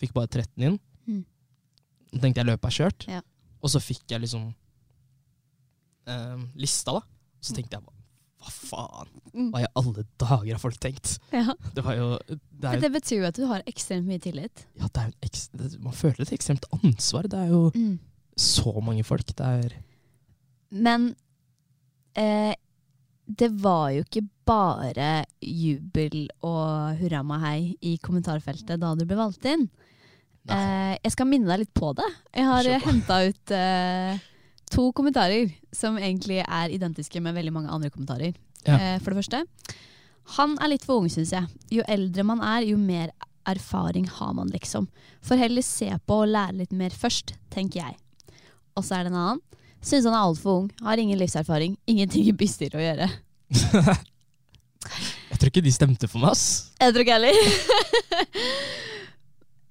[0.00, 0.76] Fikk bare 13 inn.
[1.10, 1.24] Mm.
[2.14, 3.06] Tenkte jeg løpet er kjørt.
[3.10, 3.20] Ja.
[3.64, 4.46] Og så fikk jeg liksom
[6.06, 7.02] eh, lista, da.
[7.42, 7.84] Så tenkte jeg
[8.44, 9.08] hva, faen?
[9.34, 9.48] Mm.
[9.54, 11.16] Hva i alle dager har folk tenkt?
[11.32, 11.54] Ja.
[11.74, 12.38] Det var jo det
[12.76, 14.66] jo- det betyr jo at du har ekstremt mye tillit.
[14.78, 15.48] ja, det er en eks,
[15.80, 17.22] Man føler et ekstremt ansvar.
[17.28, 17.98] Det er jo Mm.
[18.36, 19.26] så mange folk.
[19.34, 19.72] Det er
[20.70, 21.14] Men
[22.16, 22.54] eh,
[23.26, 29.16] det var jo ikke bare jubel og hurra meg hei i kommentarfeltet da du ble
[29.16, 29.68] valgt inn.
[30.48, 32.04] Eh, jeg skal minne deg litt på det.
[32.34, 34.18] Jeg har henta ut eh,
[34.74, 38.34] to kommentarer som egentlig er identiske med veldig mange andre kommentarer.
[38.66, 38.78] Ja.
[38.78, 39.44] Eh, for det første,
[40.38, 41.48] han er litt for ung, syns jeg.
[41.78, 43.12] Jo eldre man er, jo mer
[43.48, 44.88] erfaring har man, liksom.
[45.24, 47.98] Får heller se på og lære litt mer først, tenker jeg.
[48.74, 49.44] Og så er det en annen.
[49.84, 53.10] Syns han er altfor ung, har ingen livserfaring, ingenting i bystyret å gjøre.
[55.34, 56.70] Jeg tror ikke de stemte for meg, ass.
[56.78, 57.34] Jeg tror ikke heller.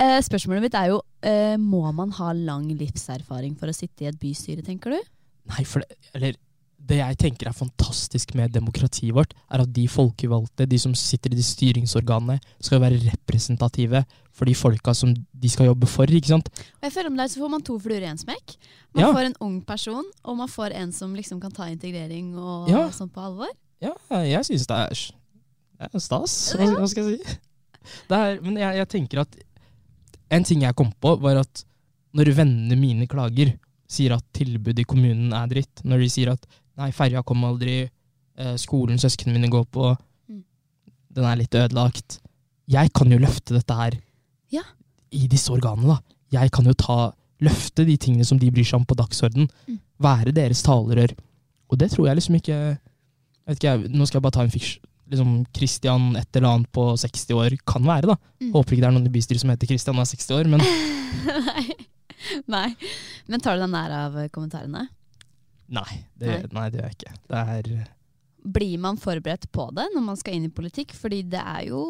[0.04, 4.10] Eh, Spørsmålet mitt er jo eh, Må man ha lang livserfaring for å sitte i
[4.10, 5.12] et bystyre, tenker du?
[5.54, 6.36] Nei, for det, eller,
[6.84, 11.32] det jeg tenker er fantastisk med demokratiet vårt, er at de folkevalgte, de som sitter
[11.32, 14.02] i de styringsorganene, skal være representative
[14.36, 16.08] for de folka som de skal jobbe for.
[16.12, 16.50] ikke sant?
[16.80, 18.56] Og jeg føler om det er så får man to fluer i en smekk.
[18.96, 19.12] Man Ja.
[19.16, 22.90] får en ung person, og man får en som liksom kan ta integrering og Ja.
[22.92, 23.52] sånt på alvor.
[23.84, 24.90] Ja, jeg syns det er,
[25.80, 26.56] det er stas.
[26.56, 27.38] Hva, hva skal jeg si?
[28.08, 29.36] Det er, men jeg, jeg tenker at
[30.34, 31.64] en ting jeg kom på, var at
[32.18, 33.54] når vennene mine klager,
[33.90, 36.46] sier at tilbudet i kommunen er dritt, når de sier at
[36.80, 37.84] nei, ferja kom aldri,
[38.38, 39.92] eh, skolen søsknene mine går på,
[40.30, 40.44] Mm.
[41.14, 42.20] den er litt ødelagt.
[42.68, 43.92] Jeg kan jo løfte dette her
[44.52, 44.62] Ja.
[45.12, 46.00] i disse organene, da.
[46.32, 49.50] Jeg kan jo ta, løfte de tingene som de bryr seg om på dagsorden.
[49.68, 49.80] Mm.
[50.00, 51.12] Være deres talerør.
[51.70, 52.80] Og det tror jeg liksom ikke
[53.48, 54.78] vet ikke, Nå skal jeg bare ta en fiks...
[55.12, 58.18] Liksom Christian et eller annet på 60 år kan være, da.
[58.40, 58.52] Mm.
[58.56, 60.64] Håper ikke det er noen i bystyret som heter Christian og er 60 år, men
[61.52, 61.66] nei.
[62.50, 62.68] nei.
[63.28, 64.88] Men tar du deg nær av kommentarene?
[65.74, 65.92] nei.
[66.20, 67.20] Det, nei, det gjør jeg ikke.
[67.30, 67.76] Det er
[68.44, 70.94] Blir man forberedt på det når man skal inn i politikk?
[70.98, 71.84] Fordi det er jo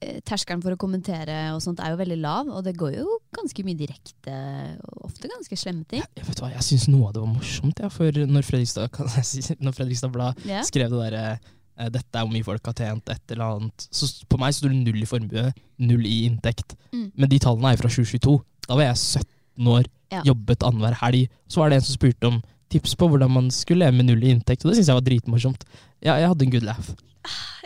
[0.00, 3.18] eh, Terskelen for å kommentere og sånt er jo veldig lav, og det går jo
[3.36, 4.36] ganske mye direkte
[4.82, 6.02] og ofte ganske slemme ting.
[6.18, 9.44] Jeg, vet hva, jeg syns noe av det var morsomt, ja, for når Fredrikstad, si,
[9.64, 10.66] når Fredrikstad Blad yeah.
[10.66, 13.86] skrev det derre eh, dette er hvor mye folk har tjent, et eller annet.
[13.92, 15.46] Så på meg står det null i formue,
[15.78, 16.76] null i inntekt.
[16.92, 17.10] Mm.
[17.14, 18.36] Men de tallene er fra 2022.
[18.66, 20.20] Da var jeg 17 år, Ja.
[20.22, 21.28] jobbet annenhver helg.
[21.48, 24.22] Så var det en som spurte om tips på hvordan man skulle leve med null
[24.24, 25.64] i inntekt, og det syns jeg var dritmorsomt.
[26.02, 26.94] Ja, jeg hadde en good laugh.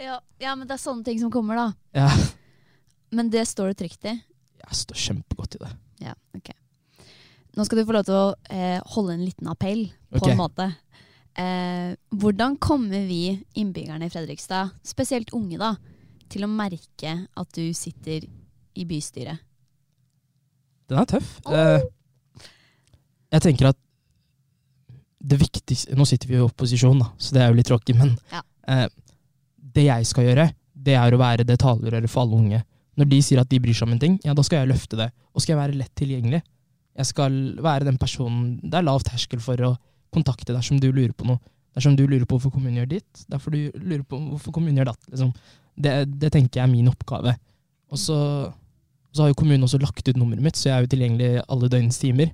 [0.00, 1.66] Ja, ja, men det er sånne ting som kommer, da.
[1.94, 2.10] Ja,
[3.12, 4.14] Men det står du trygt i.
[4.16, 5.70] jeg står kjempegodt i det.
[6.00, 6.52] Ja, ok.
[7.56, 10.32] Nå skal du få lov til å eh, holde en liten appell, på okay.
[10.32, 10.68] en måte.
[11.38, 15.74] Eh, hvordan kommer vi innbyggerne i Fredrikstad, spesielt unge, da,
[16.30, 18.26] til å merke at du sitter
[18.74, 19.38] i bystyret?
[20.90, 21.36] Den er tøff.
[21.46, 21.84] Eh,
[23.30, 23.78] jeg tenker at
[25.20, 28.16] det viktigste Nå sitter vi i opposisjon, da, så det er jo litt tråkig, men
[28.32, 28.40] Ja.
[28.66, 28.88] eh,
[29.60, 32.64] det jeg skal gjøre, det er å være det talerøret for alle unge.
[32.96, 34.96] Når de sier at de bryr seg om en ting, ja, da skal jeg løfte
[34.96, 35.12] det.
[35.34, 36.42] Og skal jeg være lett tilgjengelig.
[36.96, 39.76] Jeg skal være den personen Det er lav terskel for å
[40.14, 41.40] kontakte dersom du lurer på noe.
[41.76, 44.90] Dersom du lurer på hvorfor kommunen gjør ditt, derfor du lurer på hvorfor kommunen gjør
[44.90, 45.04] datt.
[45.12, 45.30] Liksom.
[45.80, 47.36] Det, det tenker jeg er min oppgave.
[47.90, 48.18] Og så,
[49.14, 51.70] så har jo kommunen også lagt ut nummeret mitt, så jeg er jo tilgjengelig alle
[51.70, 52.32] døgnets timer.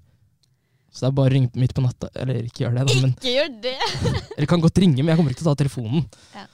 [0.88, 2.08] Så det er bare å ringe midt på natta.
[2.16, 3.74] Eller ikke gjør det, da, men Ikke gjør det!
[4.36, 6.06] Eller kan godt ringe, men jeg kommer ikke til å ta telefonen.
[6.32, 6.46] Ja.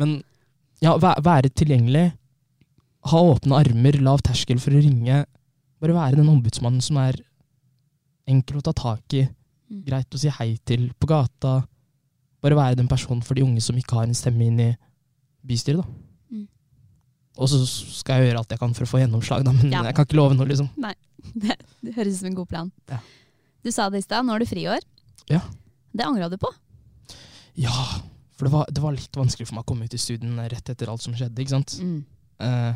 [0.00, 0.14] Men
[0.80, 2.06] ja, være tilgjengelig,
[3.10, 5.24] ha åpne armer, lav terskel for å ringe.
[5.80, 7.20] Bare være den ombudsmannen som er
[8.30, 9.26] enkel å ta tak i,
[9.70, 9.84] Mm.
[9.86, 11.60] greit å si hei til på gata.
[12.42, 14.70] Bare være den personen for de unge som ikke har en stemme inn i
[15.46, 16.34] bystyret, da.
[16.34, 16.48] Mm.
[17.38, 19.82] Og så skal jeg gjøre alt jeg kan for å få gjennomslag, da, men Ja.
[19.86, 20.68] jeg kan ikke love noe, liksom.
[21.36, 21.54] Det,
[21.84, 22.72] det høres ut som en god plan.
[22.88, 22.98] Ja.
[23.62, 24.80] Du sa det i stad, nå er du friår.
[25.28, 25.42] Ja.
[25.92, 26.48] Det angra du på.
[27.60, 27.74] Ja,
[28.38, 30.70] for det var, det var litt vanskelig for meg å komme ut i studien rett
[30.72, 31.76] etter alt som skjedde, ikke sant.
[31.84, 31.98] Mm.
[32.40, 32.74] eh,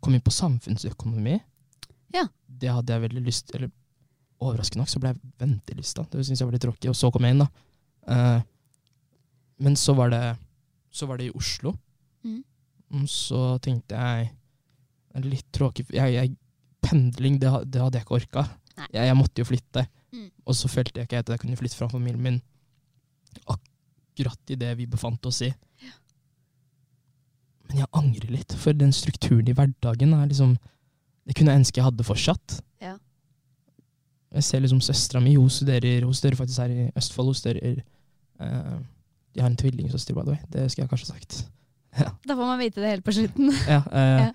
[0.00, 1.40] kom inn på samfunnsøkonomi.
[2.14, 2.24] Ja.
[2.46, 3.70] Det hadde jeg veldig lyst Eller
[4.42, 6.04] overraskende nok så ble jeg ventelista.
[6.10, 6.90] Det syntes jeg var litt tråkig.
[6.92, 7.48] Og så kom jeg inn, da.
[8.12, 8.40] Eh,
[9.62, 10.22] men så var det
[10.92, 11.74] Så var det i Oslo.
[12.24, 12.42] Mm.
[12.98, 14.32] Og Så tenkte jeg
[15.22, 16.36] Litt tråkig jeg, jeg,
[16.82, 18.46] Pendling, det, det hadde jeg ikke orka.
[18.88, 19.84] Jeg, jeg måtte jo flytte.
[20.12, 20.30] Mm.
[20.48, 22.40] Og så følte jeg ikke at jeg kunne flytte fra familien min
[23.46, 25.52] akkurat i det vi befant oss i.
[27.68, 30.56] Men jeg angrer litt, for den strukturen i hverdagen er liksom
[31.22, 32.56] Det kunne jeg ønske jeg hadde fortsatt.
[32.82, 32.96] Ja.
[34.32, 37.26] Jeg ser liksom søstera mi, hun studerer, hun studerer faktisk her i Østfold.
[37.26, 37.82] Hun studerer
[38.40, 38.78] uh,
[39.34, 40.38] De har en tvillingsøster, by the way.
[40.52, 41.42] Det skulle jeg kanskje sagt.
[42.28, 43.52] Da får man vite det helt på slutten.
[43.68, 44.30] Ja, uh, Ja.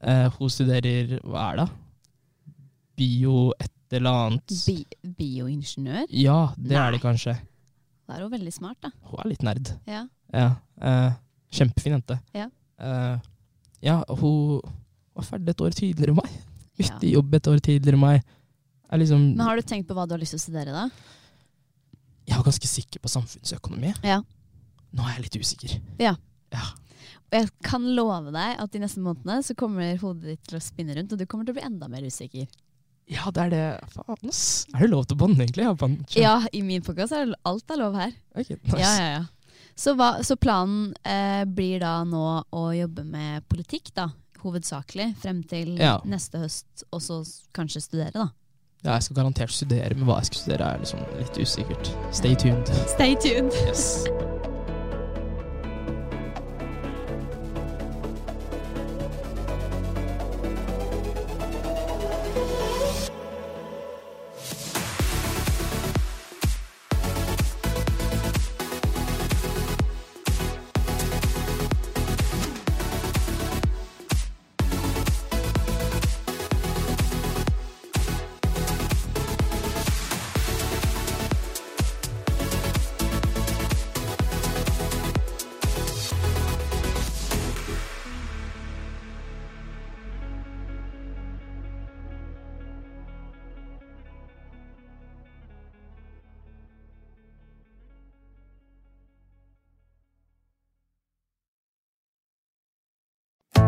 [0.00, 1.68] eh, hun studerer Hva er det?
[2.98, 4.54] Bio et eller annet.
[4.66, 4.84] Bi
[5.18, 6.06] bioingeniør.
[6.10, 6.80] Ja, det Nei.
[6.86, 7.34] er det kanskje.
[8.08, 8.90] Da er hun veldig smart, da.
[9.10, 9.70] Hun er litt nerd.
[9.88, 10.02] Ja.
[10.32, 10.48] Ja.
[10.80, 11.12] Eh,
[11.54, 12.18] kjempefin jente.
[12.36, 12.48] Ja.
[12.80, 13.28] Eh,
[13.84, 14.60] ja, hun
[15.16, 16.34] var ferdig et år tidligere enn meg.
[16.78, 16.90] Ja.
[16.96, 18.34] Ute i jobb et år tidligere enn meg.
[18.90, 20.88] Liksom, Men har du tenkt på hva du har lyst til å studere, da?
[22.28, 23.94] jeg var ganske sikker på samfunnsøkonomi.
[24.04, 24.18] Ja.
[24.92, 25.74] Nå er jeg litt usikker.
[26.00, 26.14] Ja.
[26.52, 26.64] Ja.
[27.28, 30.62] Og jeg kan love deg at de neste månedene så kommer hodet ditt til å
[30.64, 32.46] spinne rundt, og du kommer til å bli enda mer usikker.
[33.08, 33.62] Ja, det er det.
[33.94, 34.42] Faen, ass.
[34.74, 35.64] Er det lov til å banne, egentlig?
[36.20, 38.12] Ja, i min podkast er det- alt er lov her.
[38.36, 38.80] Okay, nice.
[38.80, 39.24] Ja, ja, ja.
[39.78, 44.08] Så, hva, så planen eh, blir da nå å jobbe med politikk, da,
[44.42, 45.96] hovedsakelig, frem til Ja.
[46.04, 47.22] neste høst, og så
[47.56, 48.28] kanskje studere, da.
[48.84, 51.92] Ja, jeg skal garantert studere, men hva jeg skal studere er liksom litt usikkert.
[52.14, 52.74] Stay tuned.
[52.94, 53.54] Stay tuned.
[53.66, 54.04] Yes.